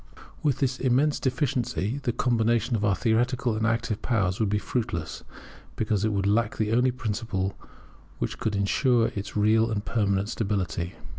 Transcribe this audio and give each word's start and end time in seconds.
With 0.41 0.57
this 0.57 0.79
immense 0.79 1.19
deficiency 1.19 1.99
the 2.01 2.11
combination 2.11 2.75
of 2.75 2.83
our 2.83 2.95
theoretical 2.95 3.55
and 3.55 3.67
active 3.67 4.01
powers 4.01 4.39
would 4.39 4.49
be 4.49 4.57
fruitless, 4.57 5.23
because 5.75 6.03
it 6.03 6.11
would 6.11 6.25
lack 6.25 6.57
the 6.57 6.71
only 6.71 6.89
principle 6.89 7.55
which 8.17 8.39
could 8.39 8.55
ensure 8.55 9.11
its 9.13 9.37
real 9.37 9.69
and 9.69 9.85
permanent 9.85 10.29
stability. 10.29 10.95